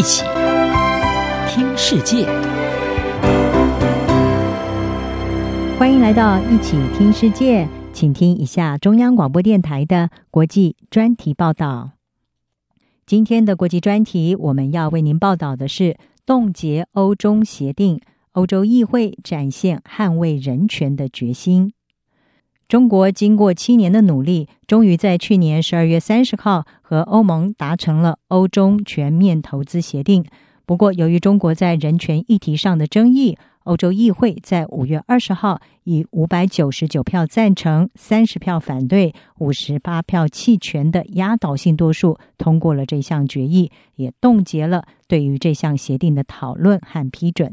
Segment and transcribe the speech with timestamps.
[0.00, 0.24] 一起
[1.46, 2.24] 听世界，
[5.78, 11.90] 欢迎来到一起听世界，请听一下中央广播电台的国际专题报道。
[13.04, 18.00] 今天的国际专题，我们要为您报道的是冻结欧中协定，
[18.32, 21.74] 欧洲议会展现捍卫人权的决心。
[22.70, 30.24] 中国经过七年的努力，终于在去年十二月三十号和欧盟达成了欧中全面投资协定。
[30.66, 47.52] 不过，由于中国在人权议题上的争议，欧洲议会在五月二十号以五百九十九票赞成、三十票反对、五十八票弃权的压倒性多数通过了这项决议，也冻结了对于这项协定的讨论和批准。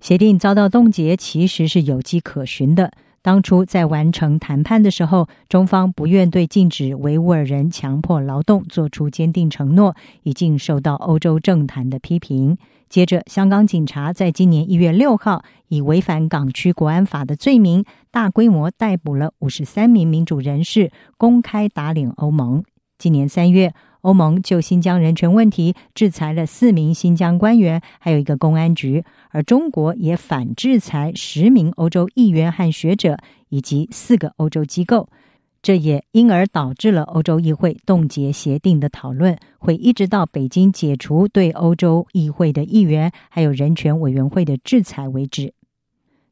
[0.00, 2.92] 协定遭到冻结，其实是有迹可循的。
[3.28, 12.56] 当初在完成谈判的时候，中方不愿对禁止维吾尔人强迫劳动做出坚定承诺，已经受到欧洲政坛的批评。
[12.88, 22.64] 接着，香港警察在今年一月六号以违反港区国安法的罪名，大规模逮捕了五十三名民主人士，公开打脸欧盟。
[22.96, 23.74] 今年三月，
[24.08, 33.18] 欧盟就新疆人权问题制裁了四名新疆官员，还有一个公安局，而中国也反制裁十名欧洲议员和学者
[33.50, 35.10] 以及四个欧洲机构，
[35.60, 45.52] 这也因而导致了欧洲议会冻结协定的讨论，会一直到北京解除对欧洲议会的议员还有人权委员会的制裁为止。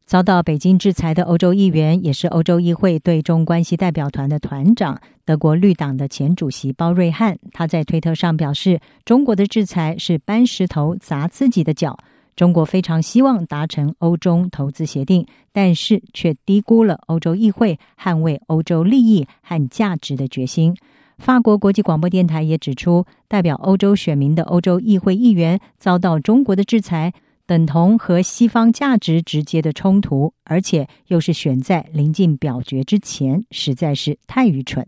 [0.07, 7.37] 遭到北京制裁的欧洲议员，也是欧洲议会对中关系代表团的团长，德国绿党的前主席鲍瑞汉。
[7.51, 11.99] 他在推特上表示：“中国的制裁是搬石头砸自己的脚。
[12.37, 20.77] 中国非常希望达成欧中投资协定，但是却低估了欧洲议会捍卫欧洲利益和价值的决心。”
[21.19, 27.13] 法国国际广播电台也指出，代表欧洲选民的欧洲议会议员遭到中国的制裁。
[27.47, 34.87] 等同和西方价值直接的冲突，而且又是选在临近表决之前，实在是太愚蠢。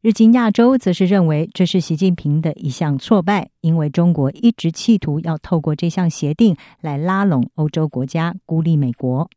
[0.00, 9.28] 日经亚洲则是认为这是习近平的一项挫败，因为中国一直企图要透过这项协定来拉拢欧洲国家，孤立美国。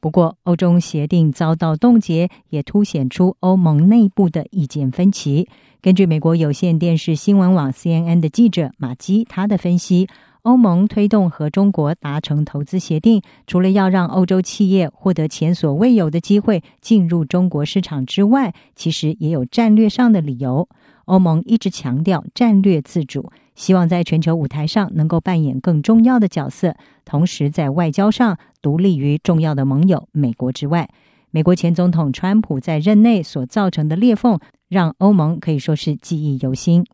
[0.00, 5.48] 不过，欧中协定遭到冻结，也凸显出欧盟内部的意见分歧。
[5.80, 10.08] 根据美国有线电视新闻网 CNN 的记者马基他的分析。
[10.46, 20.68] 欧盟推动和中国达成投资协定，除了要让欧洲企业获得前所未有的机会进入中国市场之外，其实也有战略上的理由。
[21.06, 30.88] 欧盟一直强调战略自主，希望在全球舞台上能够扮演更重要的角色，同时在外交上独立于重要的盟友美国之外。
[31.32, 36.86] 美国前总统川普在任内所造成的裂缝，让欧盟可以说是记忆犹新。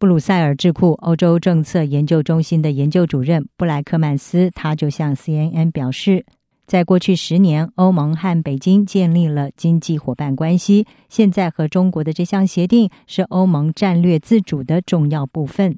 [0.00, 6.24] 布鲁塞尔智库欧洲政策研究中心的研究主任布莱克曼斯，他就向 CNN 表示，
[6.68, 10.86] 在过去十年，欧盟和北京建立了经济伙伴关系。
[11.08, 15.76] 现在和中国的这项协定是欧盟战略自主的重要部分。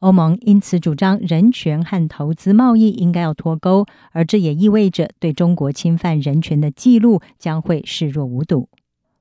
[0.00, 8.68] 欧盟因此主张人权和投资贸易应该要脱钩，而这也意味着对中国侵犯人权的记录将会视若无睹。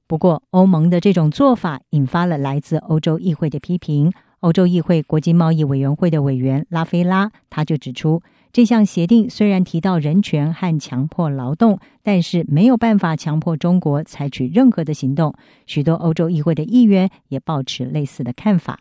[0.08, 4.12] 不过，欧盟的这种做法引发了来自欧洲议会的批评。
[4.42, 15.36] 欧洲议会国际贸易委员会的委员拉菲拉，他就指出，这项协定虽然提到人权和强迫劳动，但是没有办法强迫中国采取任何的行动。
[15.68, 18.80] 许多欧洲议会的议员也抱持类似的看法。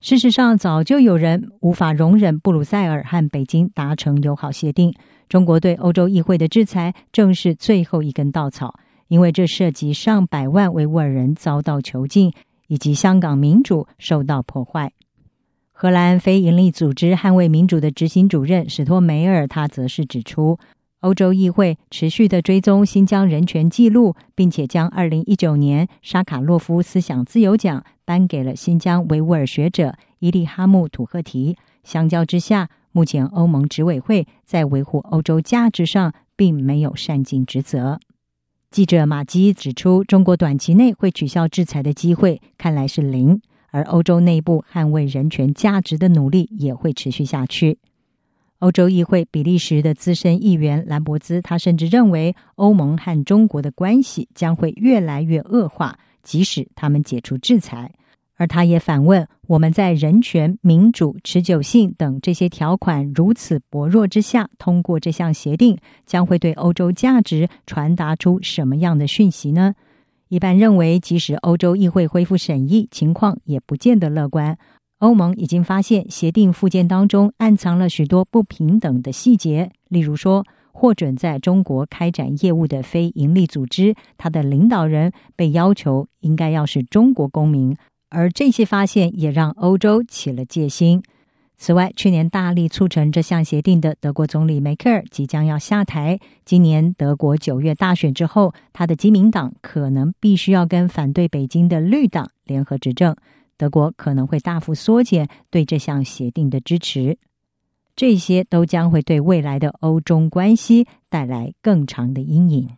[0.00, 4.94] 事实上，早就有人无法容忍布鲁塞尔和北京达成友好协定。
[5.28, 8.74] 中国对欧洲议会的制裁正是最后一根稻草，
[9.08, 12.32] 因为这涉及上百万维吾尔人遭到囚禁。
[12.66, 14.92] 以及香港民主受到破坏。
[15.72, 20.58] 荷兰非营利组织捍卫民主的执行主任史托梅尔，他则是指出，
[21.00, 31.58] 欧洲议会持续的追踪新疆人权记录，并且将二零一九年沙卡洛夫思想自由奖颁给了新疆维吾尔学者伊利哈木土赫提。
[31.84, 38.00] 相较之下，目前欧盟执委会在维护欧洲价值上并没有善尽职责。
[38.76, 43.40] 记者马基指出，中国短期内会取消制裁的机会看来是零，
[43.70, 47.78] 而欧洲内部捍卫人权价值的努力也会持续下去。
[48.58, 57.90] 欧洲议会比利时的资深议员兰博兹，他甚至认为欧盟和中国的关系将会越来越恶化，即使他们解除制裁。
[58.36, 69.74] 而他也反问：我们在人权、民主、持久性等这些条款如此薄弱之下通过这项协定，将会对欧洲价值传达出什么样的讯息呢？
[70.28, 74.58] 一般认为，即使欧洲议会恢复审议，情况也不见得乐观。
[74.98, 87.76] 欧盟已经发现协定附件当中暗藏了许多不平等的细节，例如说，获准在中国开展业务的非营利组织，它的领导人被要求应该要是中国公民，
[88.08, 91.02] 而这些发现也让欧洲起了戒心。
[91.58, 96.20] 此外，去年大力促成这项协定的德国总理梅克尔即将要下台。
[96.44, 103.16] 今年德国九月大选之后，他的基民党可能必须要跟反对北京的绿党联合执政，
[103.56, 107.16] 德国可能会大幅缩减对这项协定的支持。
[107.96, 112.68] 这些都将会对未来的欧中关系带来更长的阴影。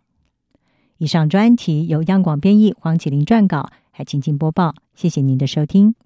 [0.98, 4.76] 以上专题由央广编译，黄启麟撰稿，还请进播报。
[4.94, 5.96] 谢谢您的收听。